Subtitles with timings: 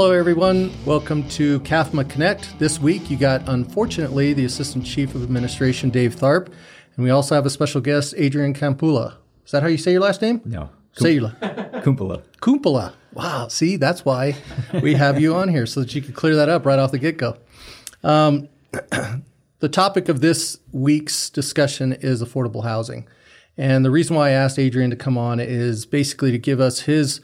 [0.00, 0.72] Hello, everyone.
[0.86, 2.58] Welcome to CAFMA Connect.
[2.58, 6.46] This week, you got, unfortunately, the Assistant Chief of Administration, Dave Tharp,
[6.96, 9.16] and we also have a special guest, Adrian Campula.
[9.44, 10.40] Is that how you say your last name?
[10.46, 10.70] No.
[10.94, 11.28] Say your
[11.82, 12.22] Kumpala.
[12.40, 12.94] Kumpala.
[13.12, 13.48] Wow.
[13.48, 14.36] See, that's why
[14.82, 16.98] we have you on here so that you can clear that up right off the
[16.98, 17.36] get go.
[18.02, 18.48] Um,
[19.58, 23.06] the topic of this week's discussion is affordable housing.
[23.58, 26.80] And the reason why I asked Adrian to come on is basically to give us
[26.80, 27.20] his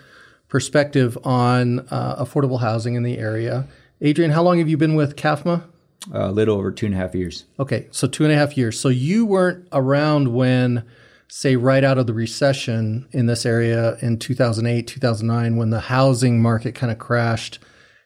[0.48, 3.66] perspective on uh, affordable housing in the area.
[4.00, 5.64] Adrian, how long have you been with CAFMA?
[6.12, 7.44] A little over two and a half years.
[7.58, 8.78] Okay, so two and a half years.
[8.78, 10.84] So you weren't around when,
[11.28, 16.40] say, right out of the recession in this area in 2008, 2009, when the housing
[16.40, 17.58] market kind of crashed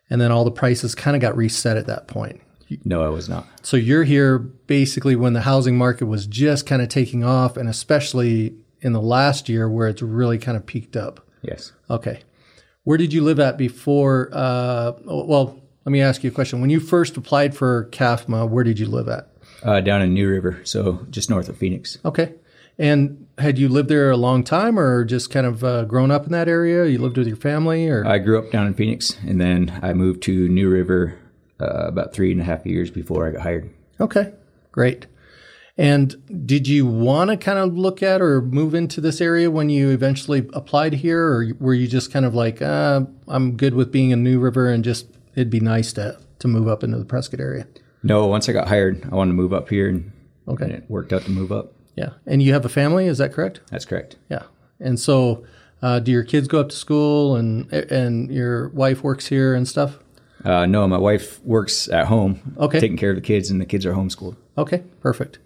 [0.09, 2.41] and then all the prices kind of got reset at that point.
[2.85, 3.47] No, I was not.
[3.63, 7.69] So you're here basically when the housing market was just kind of taking off, and
[7.69, 11.27] especially in the last year where it's really kind of peaked up.
[11.43, 11.73] Yes.
[11.89, 12.23] Okay.
[12.85, 14.31] Where did you live at before?
[14.33, 16.61] Uh, well, let me ask you a question.
[16.61, 19.29] When you first applied for CAFMA, where did you live at?
[19.63, 21.99] Uh, down in New River, so just north of Phoenix.
[22.05, 22.35] Okay.
[22.79, 26.25] And had you lived there a long time or just kind of uh, grown up
[26.25, 26.87] in that area?
[26.87, 28.07] You lived with your family or?
[28.07, 31.19] I grew up down in Phoenix, and then I moved to New River
[31.61, 33.69] uh, about three and a half years before I got hired.
[34.01, 34.33] Okay,
[34.73, 35.05] great.
[35.81, 39.71] And did you want to kind of look at or move into this area when
[39.71, 43.91] you eventually applied here, or were you just kind of like, uh, I'm good with
[43.91, 47.05] being in New River and just it'd be nice to to move up into the
[47.07, 47.67] Prescott area?
[48.03, 50.13] No, once I got hired, I wanted to move up here, and,
[50.49, 50.65] Okay.
[50.67, 51.73] and it worked out to move up.
[51.97, 52.11] Yeah.
[52.27, 53.61] And you have a family, is that correct?
[53.71, 54.17] That's correct.
[54.31, 54.43] Yeah.
[54.81, 55.45] And so,
[55.83, 59.67] uh, do your kids go up to school and and your wife works here and
[59.67, 59.99] stuff?
[60.45, 62.81] Uh, no, my wife works at home, Okay.
[62.81, 64.37] taking care of the kids, and the kids are homeschooled.
[64.59, 65.39] Okay, perfect.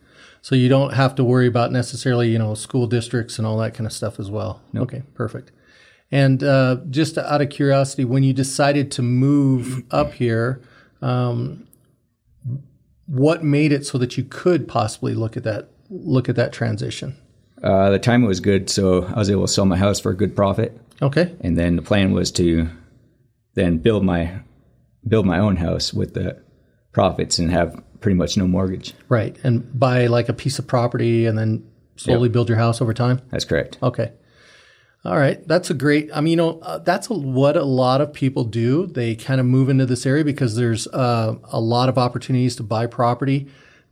[0.45, 3.73] So you don't have to worry about necessarily, you know, school districts and all that
[3.73, 4.61] kind of stuff as well.
[4.77, 5.53] Okay, perfect.
[6.13, 10.61] And uh, just out of curiosity, when you decided to move up here,
[11.01, 11.67] um,
[13.07, 17.17] what made it so that you could possibly look at that look at that transition?
[17.63, 20.15] Uh, the timing was good, so I was able to sell my house for a
[20.15, 22.69] good profit, Okay, and then the plan was to
[23.55, 24.41] then build my
[25.09, 26.39] build my own house with the
[26.93, 28.93] profits and have pretty much no mortgage.
[29.09, 31.67] right, and buy like a piece of property and then
[31.97, 33.21] slowly build your house over time.
[33.31, 33.79] That's correct.
[33.83, 34.13] Okay.
[35.07, 35.47] All right.
[35.47, 38.45] That's a great, I mean, you know, uh, that's a, what a lot of people
[38.45, 38.87] do.
[38.87, 42.63] They kind of move into this area because there's uh, a lot of opportunities to
[42.63, 43.49] buy property.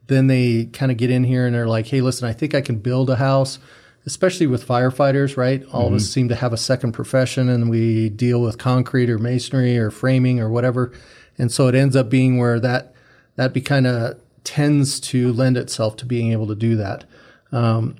[0.06, 2.62] Then they kind of get in here and they're like, hey, listen, I think I
[2.62, 3.58] can build a house,
[4.06, 5.62] especially with firefighters, right?
[5.72, 9.18] All of us seem to have a second profession and we deal with concrete or
[9.18, 10.92] masonry or framing or whatever.
[11.38, 12.94] And so it ends up being where that,
[13.36, 17.04] that be kind of tends to lend itself to being able to do that
[17.52, 17.96] um,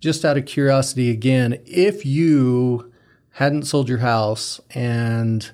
[0.00, 2.92] just out of curiosity again, if you
[3.32, 5.50] hadn't sold your house and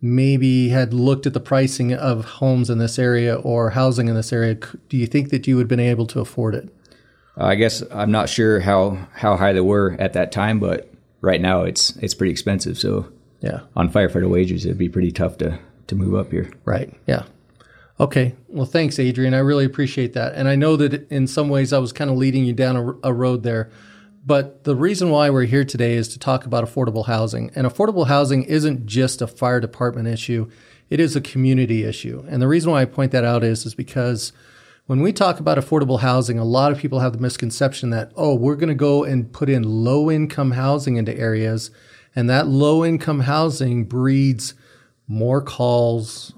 [0.00, 4.32] maybe had looked at the pricing of homes in this area or housing in this
[4.32, 4.54] area,
[4.88, 6.68] do you think that you would have been able to afford it?
[7.38, 10.90] Uh, I guess I'm not sure how how high they were at that time, but
[11.20, 12.78] right now it's it's pretty expensive.
[12.78, 13.08] So
[13.40, 13.60] Yeah.
[13.76, 16.50] on firefighter wages, it'd be pretty tough to to move up here.
[16.64, 16.92] Right.
[17.06, 17.24] Yeah.
[18.00, 18.34] Okay.
[18.48, 19.34] Well, thanks, Adrian.
[19.34, 20.34] I really appreciate that.
[20.34, 23.08] And I know that in some ways I was kind of leading you down a,
[23.08, 23.70] a road there.
[24.24, 27.50] But the reason why we're here today is to talk about affordable housing.
[27.54, 30.50] And affordable housing isn't just a fire department issue,
[30.90, 32.24] it is a community issue.
[32.28, 34.32] And the reason why I point that out is, is because
[34.86, 38.34] when we talk about affordable housing, a lot of people have the misconception that, oh,
[38.34, 41.70] we're going to go and put in low income housing into areas.
[42.14, 44.54] And that low income housing breeds
[45.08, 46.32] more calls,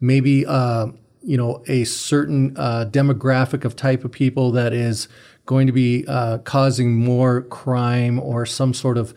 [0.00, 0.88] maybe uh,
[1.22, 5.08] you know a certain uh, demographic of type of people that is
[5.46, 9.14] going to be uh, causing more crime or some sort of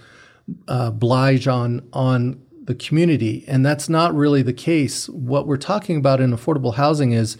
[0.68, 5.10] uh, blige on on the community, and that's not really the case.
[5.10, 7.38] What we're talking about in affordable housing is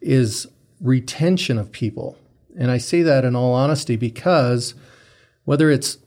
[0.00, 0.48] is
[0.80, 2.16] retention of people,
[2.58, 4.74] and I say that in all honesty because
[5.44, 5.98] whether it's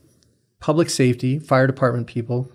[0.60, 2.50] public safety, fire department people,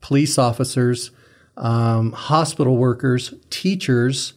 [0.00, 1.10] police officers,
[1.56, 4.34] um, hospital workers, teachers,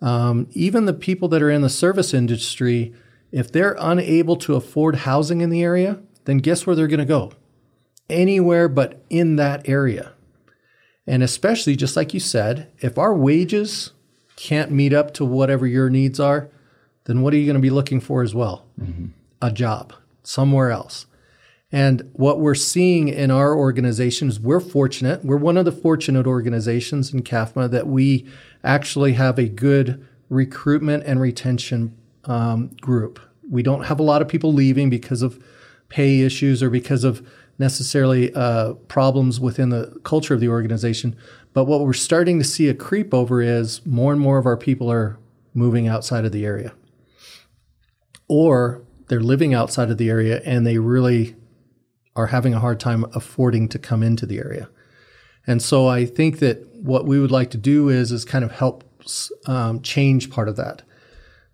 [0.00, 2.94] um, even the people that are in the service industry,
[3.32, 7.06] if they're unable to afford housing in the area, then guess where they're going to
[7.06, 7.32] go?
[8.08, 10.12] Anywhere but in that area.
[11.06, 13.92] And especially, just like you said, if our wages
[14.36, 16.48] can't meet up to whatever your needs are,
[17.04, 18.66] then what are you going to be looking for as well?
[19.42, 21.06] A job somewhere else.
[21.70, 25.24] And what we're seeing in our organization is we're fortunate.
[25.24, 28.26] We're one of the fortunate organizations in CAFMA that we
[28.64, 33.20] actually have a good recruitment and retention um, group.
[33.48, 35.42] We don't have a lot of people leaving because of
[35.90, 37.26] pay issues or because of
[37.58, 41.16] necessarily uh, problems within the culture of the organization.
[41.52, 44.56] But what we're starting to see a creep over is more and more of our
[44.56, 45.18] people are
[45.54, 46.72] moving outside of the area.
[48.28, 51.34] Or they're living outside of the area and they really
[52.18, 54.68] are having a hard time affording to come into the area.
[55.46, 58.50] And so I think that what we would like to do is is kind of
[58.50, 58.84] help
[59.46, 60.82] um, change part of that.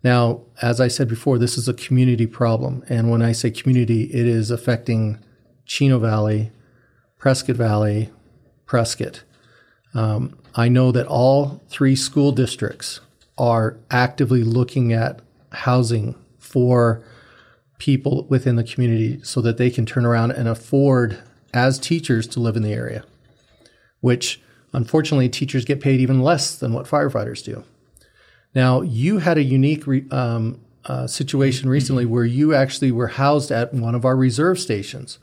[0.03, 4.03] Now, as I said before, this is a community problem, and when I say community,
[4.05, 5.19] it is affecting
[5.65, 6.51] Chino Valley,
[7.17, 8.11] Prescott Valley,
[8.65, 9.23] Prescott.
[9.93, 12.99] Um, I know that all three school districts
[13.37, 15.21] are actively looking at
[15.51, 17.03] housing for
[17.77, 21.19] people within the community so that they can turn around and afford,
[21.53, 23.03] as teachers, to live in the area,
[23.99, 24.41] which
[24.73, 27.63] unfortunately teachers get paid even less than what firefighters do.
[28.53, 33.51] Now, you had a unique re, um, uh, situation recently where you actually were housed
[33.51, 35.19] at one of our reserve stations.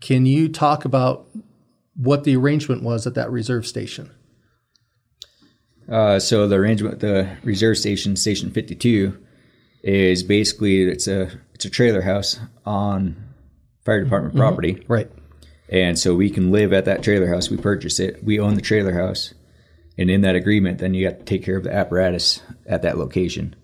[0.00, 1.26] Can you talk about
[1.96, 4.10] what the arrangement was at that reserve station?
[5.88, 9.16] Uh, so the arrangement, the reserve station, station fifty-two,
[9.84, 13.16] is basically it's a it's a trailer house on
[13.84, 14.40] fire department mm-hmm.
[14.40, 15.10] property, right?
[15.68, 17.50] And so we can live at that trailer house.
[17.50, 18.24] We purchase it.
[18.24, 19.34] We own the trailer house,
[19.98, 22.98] and in that agreement, then you have to take care of the apparatus at that
[22.98, 23.54] location.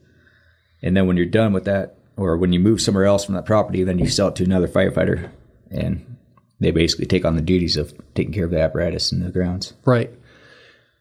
[0.83, 3.47] And then when you're done with that, or when you move somewhere else from that
[3.47, 5.31] property, then you sell it to another firefighter,
[5.71, 6.17] and
[6.59, 9.73] they basically take on the duties of taking care of the apparatus and the grounds.
[9.87, 10.11] Right.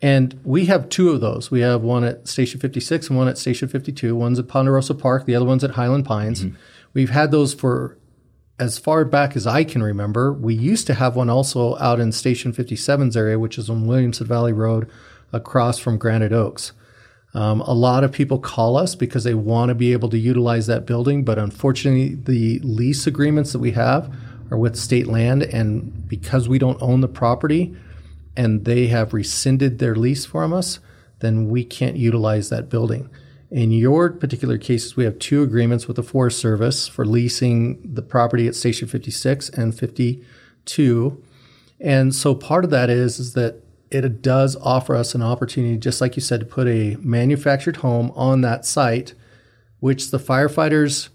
[0.01, 1.51] And we have two of those.
[1.51, 4.15] We have one at Station 56 and one at Station 52.
[4.15, 6.45] One's at Ponderosa Park, the other one's at Highland Pines.
[6.45, 6.55] Mm-hmm.
[6.93, 7.97] We've had those for
[8.59, 10.33] as far back as I can remember.
[10.33, 14.27] We used to have one also out in Station 57's area, which is on Williamson
[14.27, 14.89] Valley Road
[15.31, 16.73] across from Granite Oaks.
[17.33, 20.65] Um, a lot of people call us because they want to be able to utilize
[20.67, 24.13] that building, but unfortunately, the lease agreements that we have
[24.49, 27.75] are with state land, and because we don't own the property
[28.39, 30.79] and they have rescinded their lease from us,
[31.19, 33.09] then we can't utilize that building.
[33.51, 38.01] In your particular cases, we have two agreements with the Forest Service for leasing the
[38.01, 41.21] property at Station 56 and 52.
[41.81, 45.99] And so part of that is, is that it does offer us an opportunity, just
[45.99, 49.15] like you said, to put a manufactured home on that site,
[49.81, 51.09] which the firefighters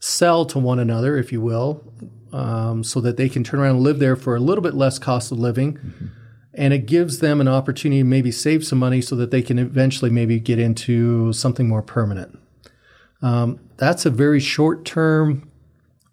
[0.00, 1.84] sell to one another, if you will,
[2.32, 4.98] um, so that they can turn around and live there for a little bit less
[4.98, 5.74] cost of living.
[5.74, 6.06] Mm-hmm.
[6.54, 9.58] And it gives them an opportunity to maybe save some money so that they can
[9.58, 12.38] eventually maybe get into something more permanent.
[13.22, 15.50] Um, that's a very short term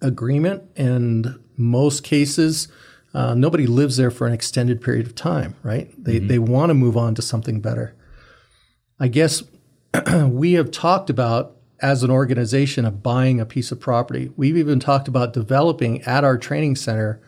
[0.01, 2.67] agreement, and most cases,
[3.13, 5.91] uh, nobody lives there for an extended period of time, right?
[6.03, 6.27] They, mm-hmm.
[6.27, 7.95] they want to move on to something better.
[8.99, 9.43] I guess
[10.27, 14.31] we have talked about as an organization of buying a piece of property.
[14.35, 17.21] We've even talked about developing at our training center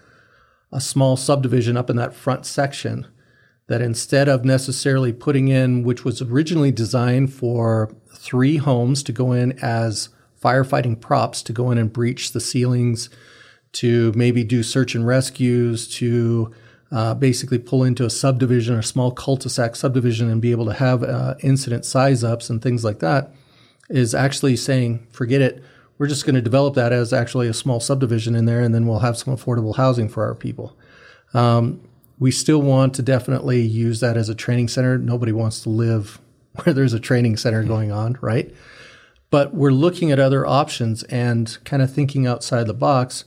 [0.71, 3.07] a small subdivision up in that front section
[3.67, 9.31] that instead of necessarily putting in, which was originally designed for three homes to go
[9.33, 10.09] in as
[10.41, 13.09] firefighting props to go in and breach the ceilings
[13.73, 16.53] to maybe do search and rescues, to
[16.91, 21.03] uh, basically pull into a subdivision or small cul-de-sac subdivision and be able to have
[21.03, 23.33] uh, incident size ups and things like that,
[23.89, 25.63] is actually saying, forget it.
[25.97, 28.87] We're just going to develop that as actually a small subdivision in there, and then
[28.87, 30.77] we'll have some affordable housing for our people.
[31.33, 31.81] Um,
[32.19, 34.97] we still want to definitely use that as a training center.
[34.97, 36.19] Nobody wants to live
[36.63, 38.53] where there's a training center going on, right?
[39.29, 43.25] But we're looking at other options and kind of thinking outside the box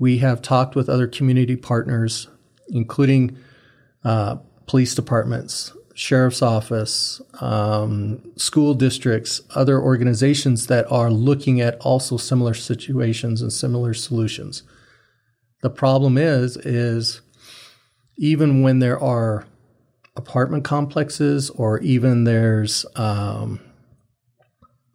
[0.00, 2.26] we have talked with other community partners,
[2.68, 3.36] including
[4.02, 4.36] uh,
[4.66, 12.54] police departments, sheriff's office, um, school districts, other organizations that are looking at also similar
[12.54, 14.62] situations and similar solutions.
[15.60, 17.20] The problem is, is
[18.16, 19.46] even when there are
[20.16, 23.60] apartment complexes or even there's um,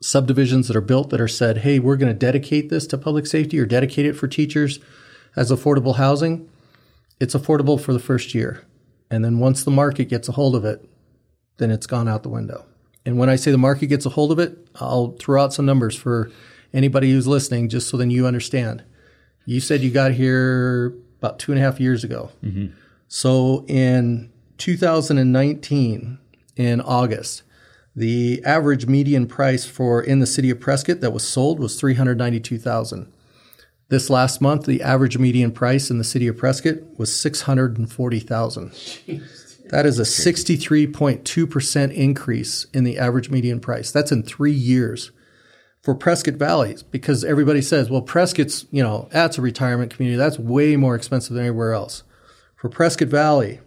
[0.01, 3.27] subdivisions that are built that are said, hey, we're going to dedicate this to public
[3.27, 4.79] safety or dedicate it for teachers
[5.35, 6.49] as affordable housing,
[7.19, 8.63] it's affordable for the first year.
[9.11, 10.83] And then once the market gets a hold of it,
[11.57, 12.65] then it's gone out the window.
[13.05, 15.65] And when I say the market gets a hold of it, I'll throw out some
[15.65, 16.31] numbers for
[16.73, 18.83] anybody who's listening, just so then you understand.
[19.45, 22.31] You said you got here about two and a half years ago.
[22.43, 22.73] Mm-hmm.
[23.07, 26.17] So in 2019,
[26.55, 27.43] in August,
[27.95, 33.11] the average median price for in the city of Prescott that was sold was 392,000.
[33.87, 38.71] This last month, the average median price in the city of Prescott was 640,000.
[39.69, 43.91] That is a 63.2% increase in the average median price.
[43.91, 45.11] That's in 3 years.
[45.85, 50.17] for Prescott Valley because everybody says, well, Prescott's, you know, that's a retirement community.
[50.17, 52.01] That's way more expensive than anywhere else.
[52.55, 53.59] For Prescott Valley,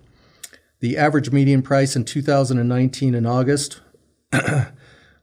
[0.81, 3.81] the average median price in 2019 in August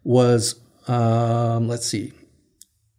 [0.05, 0.55] was,
[0.87, 2.13] um, let's see,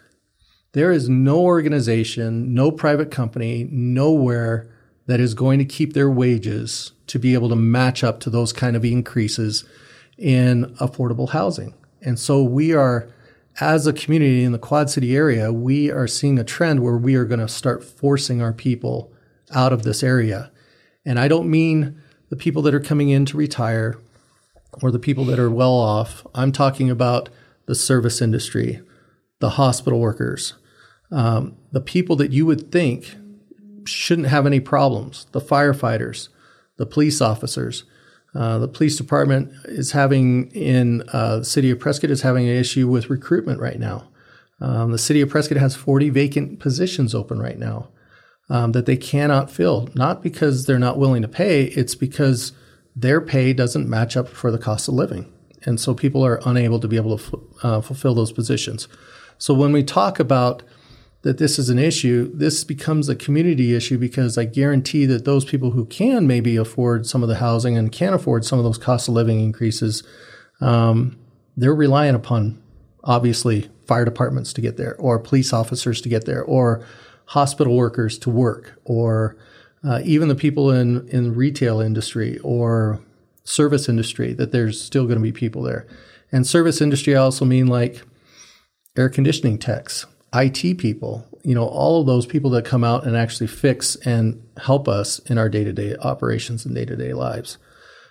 [0.73, 4.69] There is no organization, no private company, nowhere
[5.05, 8.51] that is going to keep their wages to be able to match up to those
[8.51, 9.65] kind of increases
[10.17, 11.75] in affordable housing.
[12.01, 13.07] And so we are,
[13.59, 17.15] as a community in the Quad City area, we are seeing a trend where we
[17.15, 19.11] are going to start forcing our people
[19.53, 20.51] out of this area.
[21.05, 22.01] And I don't mean
[22.33, 23.95] the people that are coming in to retire
[24.81, 26.25] or the people that are well off.
[26.33, 27.29] I'm talking about
[27.67, 28.81] the service industry,
[29.37, 30.55] the hospital workers,
[31.11, 33.15] um, the people that you would think
[33.85, 36.29] shouldn't have any problems, the firefighters,
[36.77, 37.83] the police officers.
[38.33, 42.55] Uh, the police department is having in uh, the city of Prescott is having an
[42.55, 44.07] issue with recruitment right now.
[44.59, 47.89] Um, the city of Prescott has 40 vacant positions open right now
[48.49, 52.51] um, that they cannot fill, not because they're not willing to pay, it's because
[52.95, 55.33] their pay doesn't match up for the cost of living
[55.65, 58.87] and so people are unable to be able to f- uh, fulfill those positions.
[59.37, 60.63] So when we talk about
[61.21, 65.45] that this is an issue, this becomes a community issue because I guarantee that those
[65.45, 68.77] people who can maybe afford some of the housing and can afford some of those
[68.77, 70.03] cost of living increases,
[70.59, 71.17] um,
[71.55, 72.61] they're relying upon
[73.03, 76.85] obviously fire departments to get there, or police officers to get there, or
[77.25, 79.37] hospital workers to work, or
[79.83, 83.01] uh, even the people in in retail industry, or
[83.43, 85.87] service industry that there's still going to be people there.
[86.31, 88.01] And service industry, I also mean like
[88.97, 93.15] air conditioning techs, IT people, you know, all of those people that come out and
[93.15, 97.13] actually fix and help us in our day to day operations and day to day
[97.13, 97.57] lives.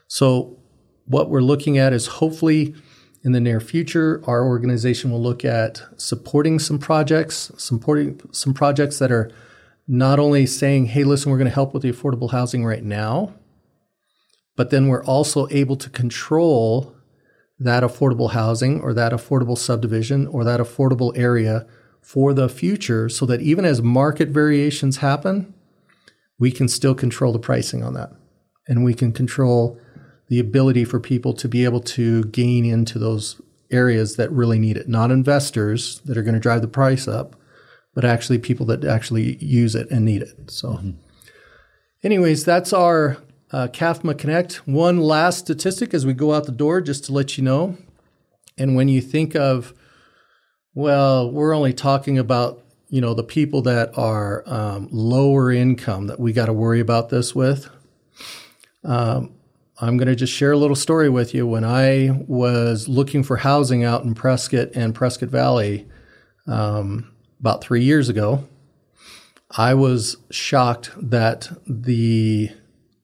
[0.06, 0.58] So,
[1.06, 2.74] what we're looking at is hopefully
[3.24, 8.98] in the near future, our organization will look at supporting some projects, supporting some projects
[8.98, 9.30] that are
[9.86, 13.32] not only saying, hey, listen, we're going to help with the affordable housing right now,
[14.56, 16.94] but then we're also able to control
[17.58, 21.66] that affordable housing or that affordable subdivision or that affordable area
[22.00, 25.54] for the future so that even as market variations happen,
[26.38, 28.10] we can still control the pricing on that.
[28.66, 29.78] And we can control
[30.32, 33.38] the ability for people to be able to gain into those
[33.70, 37.36] areas that really need it, not investors that are going to drive the price up,
[37.94, 40.50] but actually people that actually use it and need it.
[40.50, 40.92] So, mm-hmm.
[42.02, 43.18] anyways, that's our
[43.50, 44.66] uh, CAFMA Connect.
[44.66, 47.76] One last statistic as we go out the door, just to let you know.
[48.56, 49.74] And when you think of,
[50.74, 56.18] well, we're only talking about you know the people that are um, lower income that
[56.18, 57.68] we got to worry about this with.
[58.82, 59.34] Um,
[59.82, 61.44] I'm going to just share a little story with you.
[61.44, 65.88] When I was looking for housing out in Prescott and Prescott Valley
[66.46, 68.48] um, about three years ago,
[69.50, 72.50] I was shocked that the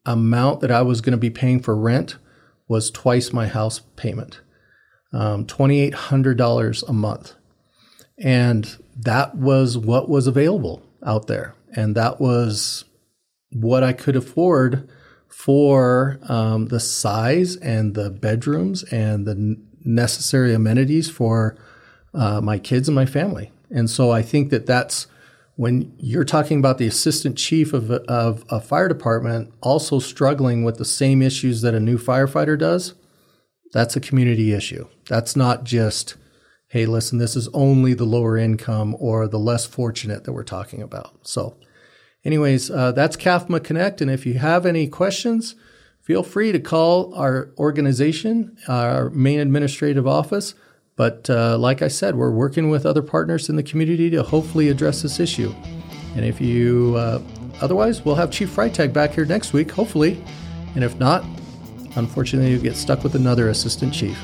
[0.06, 2.16] amount that I was going to be paying for rent
[2.68, 4.40] was twice my house payment,
[5.12, 7.34] um, $2,800 a month.
[8.18, 11.56] And that was what was available out there.
[11.74, 12.84] And that was
[13.50, 14.88] what I could afford
[15.28, 21.56] for um, the size and the bedrooms and the necessary amenities for
[22.14, 23.52] uh, my kids and my family.
[23.70, 25.06] And so I think that that's
[25.56, 30.78] when you're talking about the assistant chief of, of a fire department also struggling with
[30.78, 32.94] the same issues that a new firefighter does,
[33.72, 34.86] that's a community issue.
[35.08, 36.14] That's not just,
[36.68, 40.80] hey, listen, this is only the lower income or the less fortunate that we're talking
[40.80, 41.18] about.
[41.22, 41.56] So,
[42.28, 44.02] anyways, uh, that's CAFMA Connect.
[44.02, 45.54] And if you have any questions,
[46.02, 50.54] feel free to call our organization, our main administrative office.
[50.94, 54.68] But uh, like I said, we're working with other partners in the community to hopefully
[54.68, 55.54] address this issue.
[56.16, 57.22] And if you, uh,
[57.62, 60.22] otherwise, we'll have Chief Freitag back here next week, hopefully.
[60.74, 61.24] And if not,
[61.96, 64.18] unfortunately, you get stuck with another assistant chief.